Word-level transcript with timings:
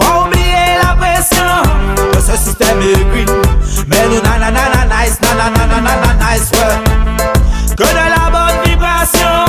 Pas 0.00 0.24
oublier 0.26 0.78
la 0.82 0.94
pression 0.96 1.62
de 2.12 2.20
ce 2.20 2.36
système 2.36 2.80
hypocrite. 2.82 3.30
Mais 3.86 4.08
nous 4.08 4.20
nanana 4.22 4.86
nice, 4.86 5.18
nice. 6.18 6.50
Que 7.76 7.84
de 7.84 8.06
la 8.16 8.30
bonne 8.30 8.58
vibration 8.64 9.44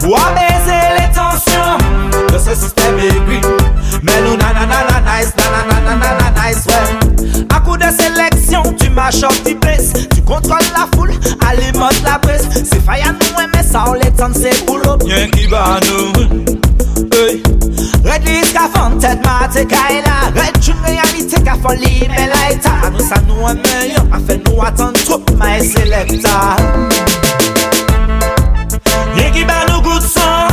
pour 0.00 0.18
apaiser 0.18 0.84
les 0.98 1.10
tensions 1.12 1.78
de 2.32 2.38
ce 2.38 2.54
système 2.54 2.98
hypocrite. 2.98 3.46
Mais 4.02 4.20
nous 4.22 4.36
nice, 5.16 5.32
nice. 6.36 6.66
À 7.50 7.60
coup 7.60 7.76
de 7.76 7.84
sélection, 7.84 8.62
tu 8.78 8.90
marches 8.90 9.22
tu. 9.22 9.92
Tu 10.14 10.22
contrôles 10.22 10.58
la 10.76 10.86
foule, 10.94 11.12
alimente 11.48 12.02
la 12.04 12.18
presse. 12.18 12.46
C'est 12.52 12.84
faillant, 12.84 13.12
nous, 13.12 13.46
mais 13.54 13.62
ça, 13.62 13.84
on 13.88 13.94
les 13.94 14.10
qui. 14.98 15.12
Red 18.12 18.24
list 18.28 18.52
ka 18.52 18.68
fon 18.68 18.98
tet 19.00 19.22
ma 19.24 19.48
te 19.48 19.62
kaila 19.64 20.16
Red 20.36 20.58
chun 20.60 20.76
me 20.84 20.90
a 21.00 21.04
mi 21.12 21.22
te 21.30 21.38
ka 21.46 21.54
fon 21.62 21.78
li 21.80 22.08
me 22.10 22.26
la 22.32 22.40
ita 22.52 22.72
A 22.84 22.90
nou 22.92 23.04
sa 23.08 23.16
nou 23.24 23.46
an 23.48 23.62
me 23.64 23.78
yon 23.88 24.10
A 24.12 24.20
fe 24.26 24.36
nou 24.42 24.60
atan 24.66 24.92
troup 24.98 25.30
ma 25.40 25.54
e 25.56 25.62
selekta. 25.64 26.34
Ye 29.16 29.30
ki 29.32 29.46
ba 29.48 29.62
nou 29.70 29.80
gout 29.86 30.04
son 30.04 30.52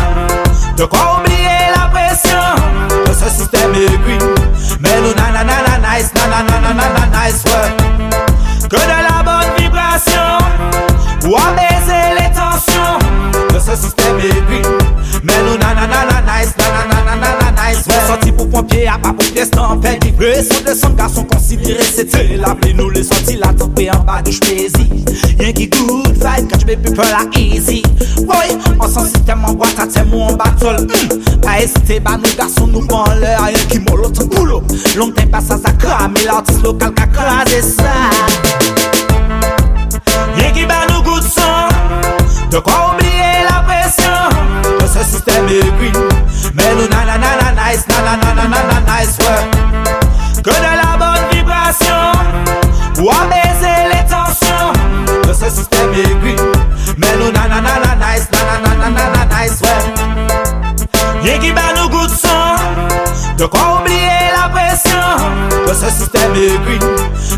De 0.79 0.87
kwa 0.87 1.03
oubliye 1.17 1.57
la 1.75 1.89
presyon. 1.91 2.63
De 3.09 3.17
se 3.19 3.33
sistem 3.41 3.75
e 3.75 3.89
gri 4.05 4.21
Men 4.79 5.03
nou 5.03 5.11
nanananana 5.19 5.98
pour 19.79 19.79
pièce, 19.79 19.79
t'en 19.79 19.81
fais 19.81 19.99
vivre. 20.01 20.43
Son 20.43 20.63
de 20.63 20.73
son 20.73 20.89
garçon 20.91 21.23
considéré, 21.23 21.83
c'était 21.83 22.37
l'appelé 22.37 22.73
nous 22.73 22.89
les 22.89 23.03
sorties, 23.03 23.37
la 23.37 23.53
tempé 23.53 23.89
en 23.91 23.99
bas 24.03 24.21
de 24.21 24.31
j'pésis. 24.31 24.89
Rien 25.39 25.53
qui 25.53 25.67
good 25.67 26.07
vibe, 26.07 26.49
quand 26.49 26.59
j'mets 26.59 26.77
plus 26.77 26.93
peur 26.93 27.05
la 27.05 27.39
easy. 27.39 27.83
Oui, 28.17 28.75
on 28.79 28.87
sent 28.87 29.11
système 29.13 29.45
en 29.45 29.53
boîte 29.53 29.79
à 29.79 29.87
thème 29.87 30.13
ou 30.13 30.21
en 30.21 30.33
battle. 30.33 30.85
Mm. 30.85 31.41
Pas 31.41 31.61
hésiter, 31.61 31.99
bah 31.99 32.17
nous 32.17 32.35
garçons 32.37 32.67
nous 32.67 32.85
prend 32.87 33.05
l'air, 33.13 33.43
rien 33.43 33.57
qui 33.69 33.79
molle 33.79 34.05
autant 34.05 34.25
boulot. 34.25 34.63
Longtemps 34.97 35.27
pas 35.31 35.41
ça, 35.41 35.57
ça 35.57 35.71
crame, 35.71 36.13
et 36.21 36.25
l'artiste 36.25 36.63
local 36.63 36.91
qu'a 36.93 37.07
crasé 37.07 37.61
ça. 37.61 37.93
Rien 40.35 40.51
qui 40.51 40.65
bat 40.65 40.85
nous 40.89 41.01
goût 41.03 41.19
de 41.19 41.25
sang, 41.25 41.69
de 42.51 42.59
quoi 42.59 42.93
oublier 42.93 43.43
la 43.43 43.61
pression. 43.63 44.03
De 44.79 44.85
ce 44.85 45.03
système 45.11 45.45
aigri, 45.47 45.91
mais 46.55 46.75
nous 46.75 46.87
nanana 46.89 47.51
nice, 47.71 47.85
nanana 47.87 47.98
De 63.39 63.45
quoi 63.45 63.79
oublier 63.79 64.33
la 64.35 64.49
pression 64.49 65.15
de 65.65 65.73
ce 65.73 65.89
système 65.89 66.35
aigri. 66.35 66.77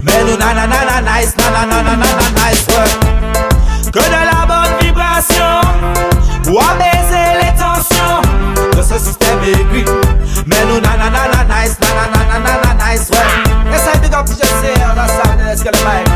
Mais 0.01 0.23
nous 0.23 0.35
nanana 0.35 0.99
nice, 1.01 1.35
nanana 1.37 1.93
nice, 1.93 2.65
ouais. 2.69 3.91
Que 3.91 3.99
de 3.99 4.11
la 4.11 4.47
bonne 4.47 4.79
vibration 4.81 5.61
pour 6.43 6.59
apaiser 6.63 7.43
les 7.43 7.53
tensions 7.55 8.21
de 8.75 8.81
ce 8.81 8.97
système 8.97 9.43
aigri. 9.43 9.85
Mais 10.47 10.65
nous 10.67 10.81
nanana 10.81 11.43
nice, 11.47 11.77
nanana 11.79 12.73
nice, 12.83 13.07
ouais. 13.11 13.75
Et 13.75 13.77
ça, 13.77 13.95
big 13.99 14.11
up, 14.15 14.25
je 14.27 14.33
sais, 14.33 14.73
on 14.83 14.99
a 14.99 15.07
ça, 15.07 15.23
let's 15.45 15.63
get 15.63 15.69
it 15.69 16.10